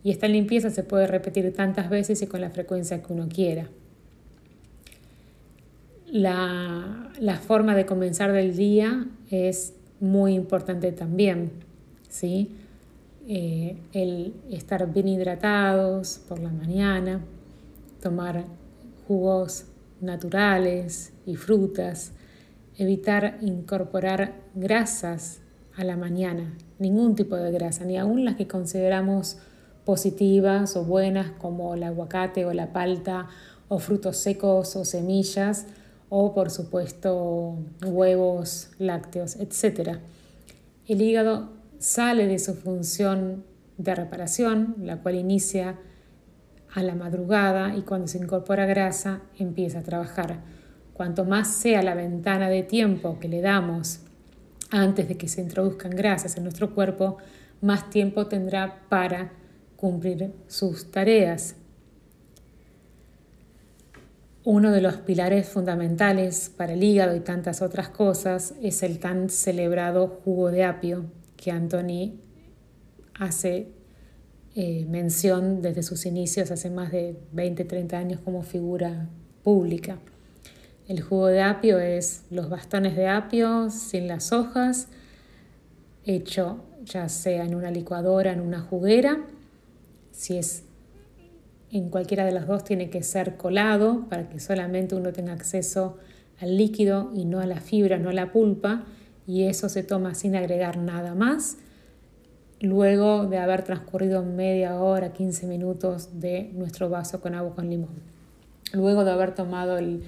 Y 0.03 0.12
esta 0.12 0.27
limpieza 0.27 0.70
se 0.70 0.84
puede 0.84 1.08
repetir 1.08 1.51
tantas 1.53 1.89
veces 1.89 2.22
y 2.22 2.27
con 2.27 2.41
la 2.41 2.50
frecuencia 2.50 3.01
que 3.01 3.13
uno 3.13 3.27
quiera. 3.27 3.70
La, 6.12 7.10
la 7.22 7.38
forma 7.38 7.74
de 7.74 7.86
comenzar 7.86 8.34
del 8.34 8.56
día 8.56 9.08
es 9.30 9.74
muy 10.01 10.34
importante 10.34 10.91
también, 10.91 11.51
¿sí? 12.10 12.53
Eh, 13.30 13.77
el 13.94 14.34
estar 14.50 14.91
bien 14.91 15.08
hidratados 15.08 16.20
por 16.27 16.39
la 16.39 16.50
mañana, 16.50 17.22
tomar 18.01 18.44
jugos 19.08 19.68
naturales 20.01 21.13
y 21.25 21.36
frutas, 21.36 22.12
evitar 22.77 23.38
incorporar 23.41 24.34
grasas 24.53 25.39
a 25.77 25.86
la 25.86 25.96
mañana, 25.96 26.58
ningún 26.77 27.15
tipo 27.15 27.38
de 27.38 27.51
grasa, 27.51 27.86
ni 27.86 27.98
aun 27.98 28.25
las 28.25 28.36
que 28.36 28.48
consideramos 28.48 29.38
positivas 29.86 30.75
o 30.75 30.84
buenas 30.84 31.32
como 31.38 31.75
el 31.75 31.84
aguacate 31.84 32.46
o 32.46 32.53
la 32.53 32.74
palta 32.74 33.30
o 33.70 33.80
frutos 33.80 34.18
secos 34.18 34.75
o 34.75 34.84
semillas 34.84 35.68
o 36.13 36.34
por 36.34 36.51
supuesto 36.51 37.56
huevos, 37.86 38.70
lácteos, 38.80 39.38
etc. 39.38 40.00
El 40.86 41.01
hígado 41.01 41.53
sale 41.80 42.27
de 42.27 42.38
su 42.38 42.53
función 42.53 43.46
de 43.77 43.96
reparación, 43.96 44.75
la 44.82 44.98
cual 44.98 45.15
inicia 45.15 45.80
a 46.74 46.84
la 46.84 46.96
madrugada 46.96 47.77
y 47.77 47.84
cuando 47.84 48.08
se 48.08 48.18
incorpora 48.18 48.65
grasa 48.65 49.22
empieza 49.39 49.80
a 49.80 49.84
trabajar. 49.84 50.41
Cuanto 50.94 51.24
más 51.24 51.48
sea 51.48 51.82
la 51.82 51.96
ventana 51.96 52.50
de 52.50 52.63
tiempo 52.63 53.18
que 53.18 53.30
le 53.30 53.39
damos 53.39 54.01
antes 54.70 55.08
de 55.08 55.15
que 55.15 55.30
se 55.30 55.39
introduzcan 55.39 55.91
grasas 55.91 56.36
en 56.36 56.44
nuestro 56.44 56.75
cuerpo, 56.75 57.20
más 57.62 57.89
tiempo 57.89 58.27
tendrá 58.27 58.82
para 58.89 59.32
cumplir 59.77 60.34
sus 60.48 60.91
tareas. 60.91 61.56
Uno 64.43 64.71
de 64.71 64.81
los 64.81 64.95
pilares 64.95 65.48
fundamentales 65.48 66.51
para 66.57 66.74
el 66.74 66.83
hígado 66.83 67.15
y 67.15 67.19
tantas 67.19 67.62
otras 67.62 67.89
cosas 67.89 68.55
es 68.60 68.81
el 68.81 68.98
tan 68.98 69.29
celebrado 69.29 70.07
jugo 70.07 70.50
de 70.50 70.63
apio 70.63 71.05
que 71.38 71.51
Anthony 71.51 72.13
hace 73.13 73.67
eh, 74.55 74.88
mención 74.89 75.62
desde 75.62 75.83
sus 75.83 76.07
inicios 76.07 76.50
hace 76.50 76.71
más 76.71 76.91
de 76.91 77.19
20, 77.33 77.65
30 77.65 77.98
años 77.98 78.19
como 78.19 78.41
figura 78.41 79.10
pública. 79.43 80.00
El 80.88 81.01
jugo 81.01 81.27
de 81.27 81.43
apio 81.43 81.79
es 81.79 82.24
los 82.31 82.50
bastones 82.50 82.95
de 82.95 83.07
apio 83.07 83.69
sin 83.69 84.07
las 84.07 84.33
hojas, 84.33 84.88
hecho 86.03 86.65
ya 86.83 87.10
sea 87.10 87.45
en 87.45 87.53
una 87.53 87.69
licuadora, 87.69 88.33
en 88.33 88.41
una 88.41 88.60
juguera. 88.60 89.24
Si 90.12 90.36
es 90.36 90.63
en 91.72 91.90
cualquiera 91.90 92.25
de 92.25 92.32
las 92.32 92.48
dos 92.48 92.63
tiene 92.63 92.90
que 92.90 93.04
ser 93.04 93.38
colado 93.38 94.06
para 94.10 94.30
que 94.30 94.40
solamente 94.40 94.96
uno 94.96 95.13
tenga 95.13 95.34
acceso 95.34 95.98
al 96.40 96.58
líquido 96.58 97.12
y 97.13 97.25
no 97.25 97.40
a 97.40 97.46
la 97.46 97.62
fibra, 97.62 97.98
no 97.98 98.10
a 98.10 98.13
la 98.13 98.32
pulpa, 98.32 98.84
y 99.28 99.44
eso 99.44 99.70
se 99.70 99.84
toma 99.84 100.16
sin 100.16 100.36
agregar 100.36 100.78
nada 100.78 101.16
más 101.16 101.58
luego 102.62 103.25
de 103.25 103.40
haber 103.40 103.63
transcurrido 103.63 104.24
media 104.24 104.80
hora, 104.80 105.13
15 105.13 105.48
minutos 105.48 106.20
de 106.20 106.51
nuestro 106.54 106.90
vaso 106.90 107.20
con 107.20 107.36
agua 107.36 107.56
con 107.56 107.70
limón. 107.70 107.96
Luego 108.74 109.04
de 109.04 109.12
haber 109.12 109.34
tomado 109.34 109.78
el, 109.78 110.04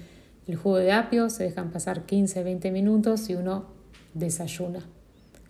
jugo 0.56 0.76
de 0.76 0.92
apio, 0.92 1.30
se 1.30 1.44
dejan 1.44 1.70
pasar 1.70 2.06
15, 2.06 2.44
20 2.44 2.70
minutos 2.70 3.28
y 3.28 3.34
uno 3.34 3.66
desayuna, 4.14 4.80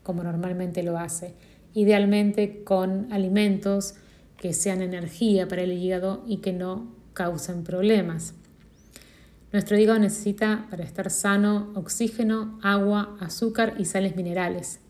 como 0.02 0.22
normalmente 0.22 0.82
lo 0.82 0.98
hace. 0.98 1.34
Idealmente 1.74 2.64
con 2.64 3.12
alimentos 3.12 3.94
que 4.44 4.52
sean 4.52 4.82
energía 4.82 5.48
para 5.48 5.62
el 5.62 5.72
hígado 5.72 6.22
y 6.26 6.42
que 6.42 6.52
no 6.52 6.94
causen 7.14 7.64
problemas. 7.64 8.34
Nuestro 9.54 9.78
hígado 9.78 9.98
necesita, 9.98 10.66
para 10.68 10.84
estar 10.84 11.10
sano, 11.10 11.72
oxígeno, 11.74 12.58
agua, 12.62 13.16
azúcar 13.20 13.72
y 13.78 13.86
sales 13.86 14.16
minerales. 14.16 14.80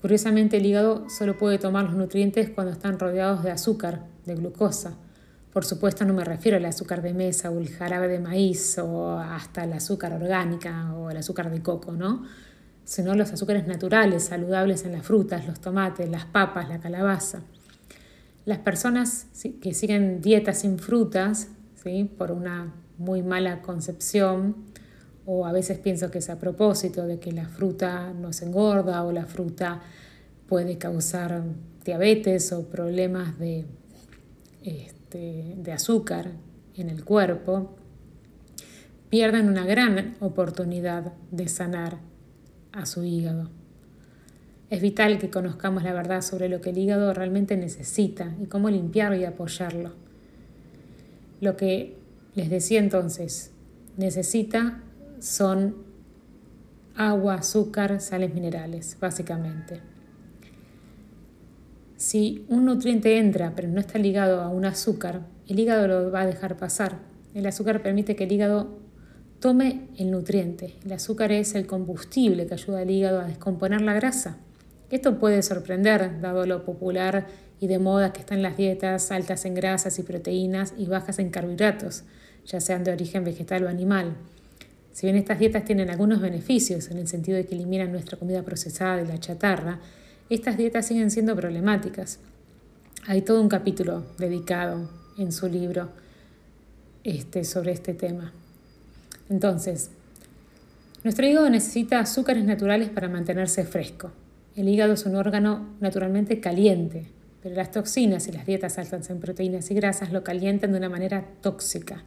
Curiosamente, 0.00 0.58
el 0.58 0.66
hígado 0.66 1.10
solo 1.10 1.38
puede 1.38 1.58
tomar 1.58 1.86
los 1.86 1.96
nutrientes 1.96 2.50
cuando 2.50 2.72
están 2.72 3.00
rodeados 3.00 3.42
de 3.42 3.50
azúcar, 3.50 4.06
de 4.26 4.36
glucosa. 4.36 4.94
Por 5.52 5.64
supuesto, 5.64 6.04
no 6.04 6.14
me 6.14 6.24
refiero 6.24 6.56
al 6.56 6.64
azúcar 6.66 7.02
de 7.02 7.14
mesa 7.14 7.50
o 7.50 7.58
el 7.58 7.68
jarabe 7.68 8.06
de 8.06 8.20
maíz 8.20 8.78
o 8.78 9.18
hasta 9.18 9.64
el 9.64 9.72
azúcar 9.72 10.12
orgánica 10.12 10.94
o 10.94 11.10
el 11.10 11.16
azúcar 11.16 11.50
de 11.50 11.60
coco, 11.62 11.90
¿no? 11.90 12.22
Sino 12.90 13.14
los 13.14 13.30
azúcares 13.30 13.68
naturales, 13.68 14.24
saludables 14.24 14.84
en 14.84 14.90
las 14.90 15.06
frutas, 15.06 15.46
los 15.46 15.60
tomates, 15.60 16.10
las 16.10 16.24
papas, 16.24 16.68
la 16.68 16.80
calabaza. 16.80 17.42
Las 18.44 18.58
personas 18.58 19.26
que 19.62 19.74
siguen 19.74 20.20
dietas 20.20 20.62
sin 20.62 20.80
frutas, 20.80 21.46
¿sí? 21.80 22.10
por 22.18 22.32
una 22.32 22.74
muy 22.98 23.22
mala 23.22 23.62
concepción, 23.62 24.56
o 25.24 25.46
a 25.46 25.52
veces 25.52 25.78
pienso 25.78 26.10
que 26.10 26.18
es 26.18 26.30
a 26.30 26.40
propósito 26.40 27.06
de 27.06 27.20
que 27.20 27.30
la 27.30 27.46
fruta 27.46 28.12
nos 28.12 28.42
engorda 28.42 29.04
o 29.04 29.12
la 29.12 29.26
fruta 29.26 29.82
puede 30.48 30.76
causar 30.76 31.44
diabetes 31.84 32.50
o 32.50 32.64
problemas 32.66 33.38
de, 33.38 33.66
este, 34.64 35.54
de 35.58 35.70
azúcar 35.70 36.32
en 36.74 36.90
el 36.90 37.04
cuerpo, 37.04 37.76
pierden 39.10 39.48
una 39.48 39.64
gran 39.64 40.16
oportunidad 40.18 41.12
de 41.30 41.46
sanar 41.46 42.09
a 42.72 42.86
su 42.86 43.04
hígado. 43.04 43.50
Es 44.70 44.80
vital 44.80 45.18
que 45.18 45.30
conozcamos 45.30 45.82
la 45.82 45.92
verdad 45.92 46.22
sobre 46.22 46.48
lo 46.48 46.60
que 46.60 46.70
el 46.70 46.78
hígado 46.78 47.12
realmente 47.12 47.56
necesita 47.56 48.34
y 48.40 48.46
cómo 48.46 48.70
limpiarlo 48.70 49.16
y 49.16 49.24
apoyarlo. 49.24 49.92
Lo 51.40 51.56
que 51.56 51.96
les 52.34 52.50
decía 52.50 52.78
entonces, 52.78 53.50
necesita 53.96 54.80
son 55.18 55.74
agua, 56.94 57.34
azúcar, 57.34 58.00
sales 58.00 58.32
minerales, 58.32 58.96
básicamente. 59.00 59.80
Si 61.96 62.44
un 62.48 62.64
nutriente 62.64 63.18
entra 63.18 63.54
pero 63.56 63.68
no 63.68 63.80
está 63.80 63.98
ligado 63.98 64.40
a 64.40 64.48
un 64.48 64.64
azúcar, 64.64 65.22
el 65.48 65.58
hígado 65.58 65.88
lo 65.88 66.10
va 66.12 66.22
a 66.22 66.26
dejar 66.26 66.56
pasar. 66.56 66.98
El 67.34 67.46
azúcar 67.46 67.82
permite 67.82 68.16
que 68.16 68.24
el 68.24 68.32
hígado 68.32 68.78
tome 69.40 69.88
el 69.96 70.10
nutriente. 70.10 70.74
El 70.84 70.92
azúcar 70.92 71.32
es 71.32 71.54
el 71.54 71.66
combustible 71.66 72.46
que 72.46 72.54
ayuda 72.54 72.80
al 72.80 72.90
hígado 72.90 73.20
a 73.20 73.26
descomponer 73.26 73.80
la 73.80 73.94
grasa 73.94 74.36
Esto 74.90 75.18
puede 75.18 75.42
sorprender, 75.42 76.20
dado 76.20 76.46
lo 76.46 76.64
popular 76.64 77.26
y 77.58 77.66
de 77.66 77.78
moda 77.78 78.12
que 78.12 78.20
están 78.20 78.42
las 78.42 78.56
dietas 78.56 79.10
altas 79.10 79.44
en 79.44 79.54
grasas 79.54 79.98
y 79.98 80.02
proteínas 80.02 80.74
y 80.76 80.86
bajas 80.86 81.18
en 81.18 81.30
carbohidratos, 81.30 82.04
ya 82.46 82.60
sean 82.60 82.84
de 82.84 82.92
origen 82.92 83.24
vegetal 83.24 83.64
o 83.64 83.68
animal. 83.68 84.16
Si 84.92 85.06
bien 85.06 85.16
estas 85.16 85.38
dietas 85.38 85.64
tienen 85.64 85.90
algunos 85.90 86.20
beneficios 86.20 86.90
en 86.90 86.98
el 86.98 87.06
sentido 87.06 87.36
de 87.36 87.46
que 87.46 87.54
eliminan 87.54 87.92
nuestra 87.92 88.18
comida 88.18 88.42
procesada 88.42 88.96
de 88.96 89.06
la 89.06 89.20
chatarra, 89.20 89.78
estas 90.28 90.56
dietas 90.56 90.86
siguen 90.86 91.10
siendo 91.10 91.36
problemáticas. 91.36 92.18
Hay 93.06 93.22
todo 93.22 93.40
un 93.40 93.48
capítulo 93.48 94.04
dedicado 94.18 94.90
en 95.16 95.32
su 95.32 95.48
libro 95.48 95.90
este, 97.04 97.44
sobre 97.44 97.72
este 97.72 97.94
tema. 97.94 98.32
Entonces, 99.30 99.90
nuestro 101.02 101.26
hígado 101.26 101.48
necesita 101.48 102.00
azúcares 102.00 102.44
naturales 102.44 102.90
para 102.90 103.08
mantenerse 103.08 103.64
fresco. 103.64 104.12
El 104.54 104.68
hígado 104.68 104.92
es 104.92 105.06
un 105.06 105.16
órgano 105.16 105.76
naturalmente 105.80 106.40
caliente, 106.40 107.06
pero 107.42 107.54
las 107.54 107.70
toxinas 107.70 108.28
y 108.28 108.32
las 108.32 108.44
dietas 108.44 108.76
altas 108.76 109.08
en 109.08 109.20
proteínas 109.20 109.70
y 109.70 109.74
grasas 109.74 110.12
lo 110.12 110.22
calientan 110.22 110.72
de 110.72 110.78
una 110.78 110.90
manera 110.90 111.24
tóxica. 111.40 112.02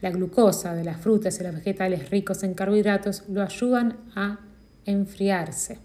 La 0.00 0.10
glucosa 0.10 0.74
de 0.74 0.82
las 0.82 1.00
frutas 1.00 1.38
y 1.38 1.44
los 1.44 1.54
vegetales 1.54 2.10
ricos 2.10 2.42
en 2.42 2.54
carbohidratos 2.54 3.24
lo 3.28 3.42
ayudan 3.42 3.98
a 4.14 4.40
enfriarse. 4.86 5.78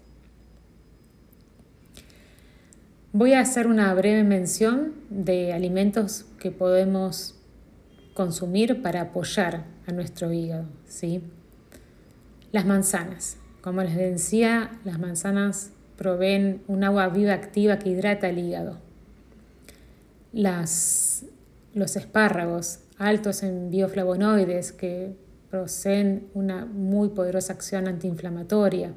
Voy 3.12 3.34
a 3.34 3.40
hacer 3.40 3.66
una 3.66 3.92
breve 3.92 4.24
mención 4.24 4.94
de 5.10 5.52
alimentos 5.52 6.24
que 6.38 6.50
podemos 6.50 7.36
consumir 8.14 8.82
para 8.82 9.00
apoyar 9.02 9.64
a 9.86 9.92
nuestro 9.92 10.32
hígado. 10.32 10.66
¿sí? 10.86 11.22
Las 12.52 12.66
manzanas. 12.66 13.36
Como 13.60 13.82
les 13.82 13.96
decía, 13.96 14.72
las 14.84 14.98
manzanas 14.98 15.70
proveen 15.96 16.62
un 16.66 16.84
agua 16.84 17.08
viva 17.08 17.32
activa 17.32 17.78
que 17.78 17.90
hidrata 17.90 18.28
el 18.28 18.38
hígado. 18.38 18.78
Las, 20.32 21.24
los 21.74 21.96
espárragos, 21.96 22.80
altos 22.98 23.42
en 23.42 23.70
bioflavonoides 23.70 24.72
que 24.72 25.14
poseen 25.50 26.28
una 26.34 26.64
muy 26.64 27.10
poderosa 27.10 27.52
acción 27.52 27.86
antiinflamatoria. 27.86 28.94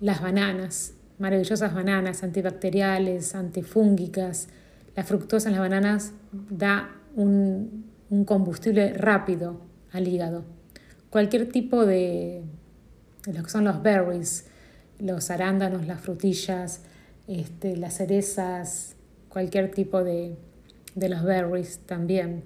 Las 0.00 0.22
bananas, 0.22 0.94
maravillosas 1.18 1.74
bananas 1.74 2.22
antibacteriales, 2.22 3.34
antifúngicas. 3.34 4.48
La 4.96 5.04
fructosa 5.04 5.48
en 5.48 5.56
las 5.56 5.60
bananas 5.60 6.12
da 6.32 6.99
un, 7.16 7.86
combustible 8.26 8.92
rápido 8.94 9.60
al 9.92 10.08
hígado. 10.08 10.44
Cualquier 11.10 11.48
tipo 11.48 11.86
de, 11.86 12.42
lo 13.32 13.42
que 13.42 13.50
son 13.50 13.64
los 13.64 13.82
berries, 13.82 14.46
los 14.98 15.30
arándanos, 15.30 15.86
las 15.86 16.00
frutillas, 16.00 16.82
este, 17.28 17.76
las 17.76 17.94
cerezas, 17.94 18.96
cualquier 19.28 19.70
tipo 19.70 20.02
de, 20.02 20.36
los 20.96 21.22
berries 21.22 21.78
también. 21.86 22.42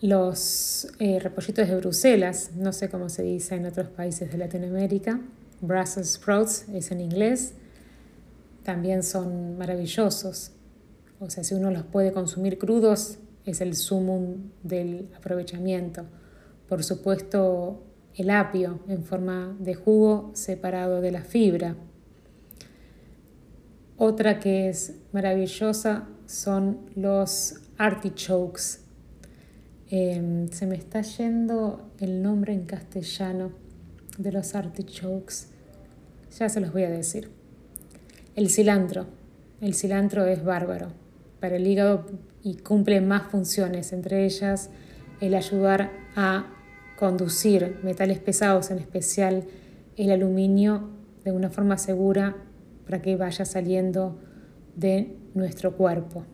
Los 0.00 0.92
eh, 1.00 1.18
repollitos 1.18 1.66
de 1.66 1.76
Bruselas, 1.76 2.52
no 2.54 2.72
sé 2.72 2.88
cómo 2.88 3.08
se 3.08 3.22
dice 3.22 3.56
en 3.56 3.66
otros 3.66 3.88
países 3.88 4.30
de 4.30 4.38
Latinoamérica, 4.38 5.20
Brussels 5.60 6.12
sprouts 6.12 6.66
es 6.72 6.92
en 6.92 7.00
inglés, 7.00 7.54
también 8.62 9.02
son 9.02 9.58
maravillosos. 9.58 10.52
O 11.20 11.30
sea, 11.30 11.42
si 11.42 11.54
uno 11.54 11.70
los 11.70 11.82
puede 11.82 12.12
consumir 12.12 12.58
crudos, 12.58 13.18
es 13.44 13.60
el 13.60 13.74
sumum 13.74 14.50
del 14.62 15.08
aprovechamiento. 15.16 16.04
Por 16.68 16.84
supuesto, 16.84 17.82
el 18.14 18.30
apio 18.30 18.80
en 18.88 19.02
forma 19.02 19.56
de 19.58 19.74
jugo 19.74 20.30
separado 20.34 21.00
de 21.00 21.10
la 21.10 21.22
fibra. 21.22 21.76
Otra 23.96 24.38
que 24.38 24.68
es 24.68 24.94
maravillosa 25.12 26.06
son 26.26 26.90
los 26.94 27.54
artichokes. 27.78 28.80
Em, 29.90 30.48
se 30.50 30.66
me 30.66 30.76
está 30.76 31.00
yendo 31.00 31.90
el 31.98 32.22
nombre 32.22 32.52
en 32.52 32.64
castellano 32.64 33.50
de 34.18 34.30
los 34.30 34.54
artichokes. 34.54 35.48
Ya 36.38 36.48
se 36.48 36.60
los 36.60 36.72
voy 36.72 36.84
a 36.84 36.90
decir. 36.90 37.28
El 38.36 38.50
cilantro. 38.50 39.06
El 39.60 39.74
cilantro 39.74 40.24
es 40.26 40.44
bárbaro 40.44 40.92
para 41.40 41.56
el 41.56 41.66
hígado 41.66 42.06
y 42.42 42.56
cumple 42.56 43.00
más 43.00 43.30
funciones, 43.30 43.92
entre 43.92 44.24
ellas 44.24 44.70
el 45.20 45.34
ayudar 45.34 45.90
a 46.16 46.46
conducir 46.98 47.78
metales 47.82 48.18
pesados, 48.18 48.70
en 48.70 48.78
especial 48.78 49.44
el 49.96 50.10
aluminio, 50.10 50.90
de 51.24 51.32
una 51.32 51.50
forma 51.50 51.76
segura 51.78 52.36
para 52.86 53.02
que 53.02 53.16
vaya 53.16 53.44
saliendo 53.44 54.18
de 54.76 55.16
nuestro 55.34 55.76
cuerpo. 55.76 56.24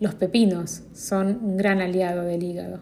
Los 0.00 0.14
pepinos 0.14 0.82
son 0.94 1.38
un 1.42 1.56
gran 1.56 1.80
aliado 1.80 2.22
del 2.22 2.42
hígado. 2.42 2.80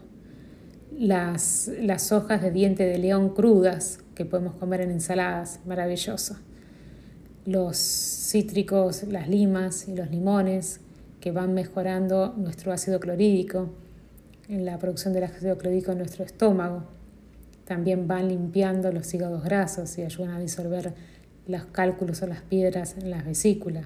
Las, 0.97 1.69
las 1.79 2.11
hojas 2.11 2.41
de 2.41 2.51
diente 2.51 2.85
de 2.85 2.97
león 2.97 3.29
crudas 3.29 3.99
que 4.15 4.25
podemos 4.25 4.55
comer 4.55 4.81
en 4.81 4.91
ensaladas, 4.91 5.59
maravilloso. 5.65 6.37
Los 7.45 7.77
cítricos, 7.77 9.03
las 9.03 9.27
limas 9.27 9.87
y 9.87 9.95
los 9.95 10.09
limones 10.11 10.79
que 11.19 11.31
van 11.31 11.53
mejorando 11.53 12.33
nuestro 12.37 12.71
ácido 12.71 12.99
clorhídrico, 12.99 13.69
en 14.51 14.65
la 14.65 14.77
producción 14.77 15.13
del 15.13 15.23
ácido 15.23 15.57
clorhídrico 15.57 15.93
en 15.93 15.99
nuestro 15.99 16.25
estómago. 16.25 16.83
También 17.65 18.07
van 18.07 18.27
limpiando 18.27 18.91
los 18.91 19.13
hígados 19.13 19.43
grasos 19.43 19.97
y 19.97 20.03
ayudan 20.03 20.31
a 20.31 20.39
disolver 20.39 20.93
los 21.47 21.65
cálculos 21.65 22.21
o 22.21 22.27
las 22.27 22.41
piedras 22.41 22.97
en 22.97 23.09
las 23.11 23.25
vesículas. 23.25 23.85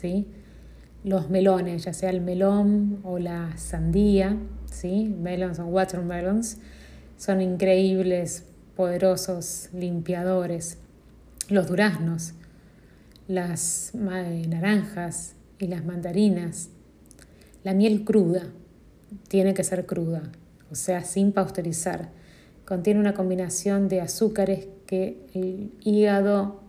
¿sí? 0.00 0.26
Los 1.04 1.30
melones, 1.30 1.84
ya 1.84 1.92
sea 1.92 2.10
el 2.10 2.20
melón 2.20 2.98
o 3.04 3.18
la 3.18 3.56
sandía, 3.56 4.36
¿sí? 4.66 5.14
melons 5.20 5.60
o 5.60 5.66
watermelons, 5.66 6.58
son 7.16 7.40
increíbles, 7.40 8.44
poderosos 8.74 9.68
limpiadores. 9.72 10.78
Los 11.48 11.68
duraznos, 11.68 12.34
las 13.28 13.92
naranjas 13.94 15.34
y 15.58 15.66
las 15.66 15.84
mandarinas. 15.84 16.70
La 17.62 17.74
miel 17.74 18.04
cruda, 18.04 18.48
tiene 19.28 19.54
que 19.54 19.64
ser 19.64 19.86
cruda, 19.86 20.22
o 20.70 20.74
sea, 20.74 21.04
sin 21.04 21.32
pasteurizar. 21.32 22.10
Contiene 22.64 23.00
una 23.00 23.14
combinación 23.14 23.88
de 23.88 24.00
azúcares 24.00 24.68
que 24.86 25.26
el 25.34 25.72
hígado 25.80 26.62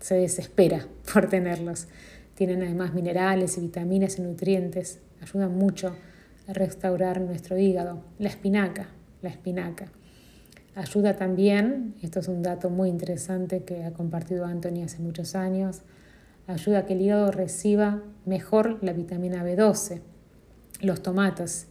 se 0.00 0.16
desespera 0.16 0.86
por 1.12 1.28
tenerlos. 1.28 1.86
Tienen 2.34 2.62
además 2.62 2.94
minerales 2.94 3.56
y 3.56 3.60
vitaminas 3.60 4.18
y 4.18 4.22
nutrientes. 4.22 4.98
Ayudan 5.22 5.56
mucho 5.56 5.96
a 6.46 6.52
restaurar 6.52 7.20
nuestro 7.20 7.58
hígado. 7.58 8.02
La 8.18 8.28
espinaca, 8.28 8.88
la 9.22 9.30
espinaca. 9.30 9.86
Ayuda 10.76 11.14
también, 11.14 11.94
esto 12.02 12.18
es 12.18 12.26
un 12.26 12.42
dato 12.42 12.68
muy 12.68 12.88
interesante 12.88 13.62
que 13.62 13.84
ha 13.84 13.92
compartido 13.92 14.44
Anthony 14.44 14.82
hace 14.84 14.98
muchos 14.98 15.36
años, 15.36 15.82
ayuda 16.48 16.80
a 16.80 16.86
que 16.86 16.94
el 16.94 17.02
hígado 17.02 17.30
reciba 17.30 18.02
mejor 18.26 18.82
la 18.82 18.92
vitamina 18.92 19.44
B12. 19.44 20.00
Los 20.80 21.00
tomates, 21.00 21.68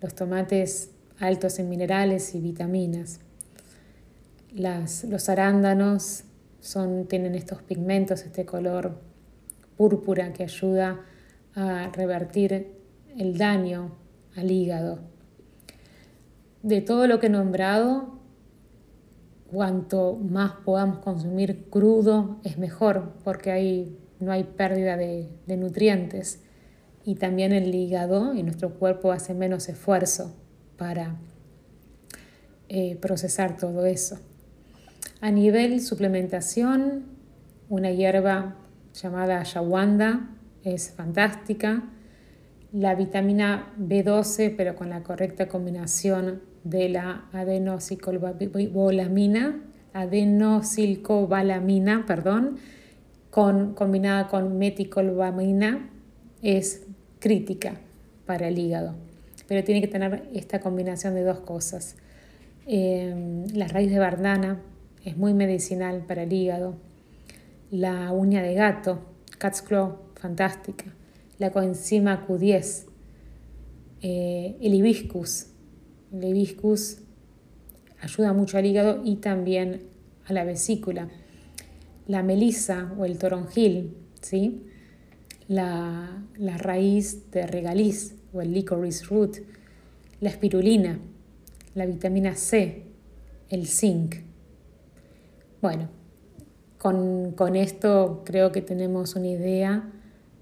los 0.00 0.14
tomates 0.14 0.90
altos 1.18 1.58
en 1.58 1.68
minerales 1.68 2.34
y 2.34 2.40
vitaminas. 2.40 3.20
los 4.54 5.28
arándanos 5.28 6.24
son, 6.60 7.06
tienen 7.06 7.34
estos 7.34 7.60
pigmentos, 7.62 8.22
este 8.22 8.46
color 8.46 8.98
púrpura 9.76 10.32
que 10.32 10.44
ayuda 10.44 11.00
a 11.54 11.90
revertir 11.92 12.72
el 13.18 13.36
daño 13.36 13.92
al 14.36 14.50
hígado. 14.50 15.00
De 16.62 16.80
todo 16.80 17.06
lo 17.06 17.18
que 17.20 17.26
he 17.26 17.30
nombrado, 17.30 18.21
cuanto 19.52 20.16
más 20.16 20.52
podamos 20.64 20.98
consumir 20.98 21.68
crudo 21.70 22.40
es 22.42 22.58
mejor 22.58 23.12
porque 23.22 23.92
no 24.18 24.32
hay 24.32 24.44
pérdida 24.44 24.96
de 24.96 25.56
nutrientes 25.56 26.40
y 27.04 27.16
también 27.16 27.52
el 27.52 27.74
hígado 27.74 28.34
y 28.34 28.42
nuestro 28.42 28.74
cuerpo 28.74 29.12
hace 29.12 29.34
menos 29.34 29.68
esfuerzo 29.68 30.34
para 30.76 31.16
eh, 32.68 32.96
procesar 32.96 33.56
todo 33.56 33.84
eso. 33.86 34.18
A 35.20 35.30
nivel 35.30 35.80
suplementación, 35.80 37.04
una 37.68 37.90
hierba 37.90 38.56
llamada 38.94 39.40
ashwagandha 39.40 40.30
es 40.64 40.90
fantástica. 40.90 41.84
La 42.72 42.94
vitamina 42.94 43.72
B12, 43.78 44.54
pero 44.56 44.74
con 44.74 44.88
la 44.90 45.02
correcta 45.02 45.48
combinación 45.48 46.40
de 46.64 46.88
la 46.88 47.26
adenosilcobalamina, 47.32 49.62
adenosilcobalamina, 49.92 52.06
perdón, 52.06 52.56
con, 53.30 53.74
combinada 53.74 54.28
con 54.28 54.56
meticolbamina, 54.58 55.90
es 56.42 56.86
crítica 57.18 57.80
para 58.26 58.46
el 58.48 58.58
hígado, 58.58 58.94
pero 59.48 59.64
tiene 59.64 59.80
que 59.80 59.88
tener 59.88 60.28
esta 60.34 60.60
combinación 60.60 61.14
de 61.14 61.22
dos 61.22 61.40
cosas. 61.40 61.96
Eh, 62.66 63.46
la 63.54 63.68
raíz 63.68 63.90
de 63.90 63.98
bardana 63.98 64.60
es 65.04 65.16
muy 65.16 65.32
medicinal 65.34 66.04
para 66.06 66.22
el 66.24 66.32
hígado. 66.32 66.76
la 67.70 68.12
uña 68.12 68.42
de 68.42 68.52
gato, 68.52 68.98
cat's 69.38 69.62
claw, 69.62 69.96
fantástica, 70.14 70.84
la 71.38 71.52
coenzima 71.52 72.26
Q10, 72.26 72.84
eh, 74.02 74.56
el 74.60 74.74
hibiscus. 74.74 75.46
El 76.12 76.24
hibiscus 76.24 76.98
ayuda 78.00 78.32
mucho 78.32 78.58
al 78.58 78.66
hígado 78.66 79.02
y 79.04 79.16
también 79.16 79.82
a 80.26 80.32
la 80.32 80.44
vesícula. 80.44 81.08
La 82.06 82.22
melisa 82.22 82.92
o 82.98 83.04
el 83.04 83.18
toronjil, 83.18 83.96
¿sí? 84.20 84.66
la, 85.48 86.24
la 86.36 86.58
raíz 86.58 87.30
de 87.30 87.46
regaliz 87.46 88.14
o 88.32 88.40
el 88.40 88.52
licorice 88.52 89.04
root, 89.06 89.36
la 90.20 90.30
espirulina, 90.30 90.98
la 91.74 91.86
vitamina 91.86 92.34
C, 92.34 92.84
el 93.48 93.66
zinc. 93.66 94.16
Bueno, 95.60 95.88
con, 96.78 97.56
esto 97.56 98.22
creo 98.24 98.50
que 98.50 98.62
tenemos 98.62 99.14
una 99.14 99.28
idea 99.28 99.88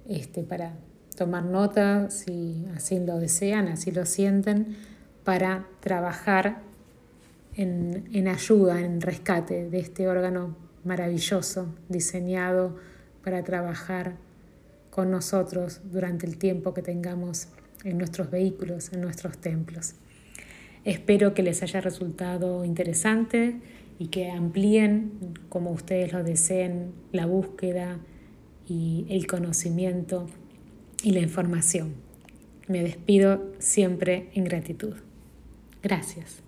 este, 0.08 0.42
para 0.42 0.74
tomar 1.16 1.44
nota, 1.44 2.08
si 2.10 2.64
así 2.74 2.98
lo 2.98 3.18
desean, 3.18 3.68
así 3.68 3.90
lo 3.90 4.06
sienten, 4.06 4.76
para 5.24 5.66
trabajar 5.80 6.62
en, 7.54 8.08
en 8.12 8.28
ayuda, 8.28 8.80
en 8.80 9.00
rescate 9.00 9.68
de 9.68 9.78
este 9.78 10.08
órgano 10.08 10.56
maravilloso 10.84 11.74
diseñado 11.88 12.76
para 13.22 13.42
trabajar 13.44 14.16
con 14.90 15.10
nosotros 15.10 15.80
durante 15.84 16.26
el 16.26 16.36
tiempo 16.36 16.74
que 16.74 16.82
tengamos 16.82 17.48
en 17.84 17.98
nuestros 17.98 18.30
vehículos, 18.30 18.92
en 18.92 19.00
nuestros 19.00 19.38
templos. 19.38 19.94
Espero 20.84 21.34
que 21.34 21.42
les 21.42 21.62
haya 21.62 21.80
resultado 21.80 22.64
interesante 22.64 23.60
y 23.98 24.08
que 24.08 24.30
amplíen, 24.30 25.12
como 25.48 25.70
ustedes 25.70 26.12
lo 26.12 26.24
deseen, 26.24 26.92
la 27.12 27.26
búsqueda 27.26 27.98
y 28.66 29.06
el 29.10 29.26
conocimiento 29.26 30.26
y 31.02 31.12
la 31.12 31.20
información. 31.20 31.94
Me 32.66 32.82
despido 32.82 33.52
siempre 33.58 34.30
en 34.34 34.44
gratitud. 34.44 34.94
Gracias. 35.82 36.42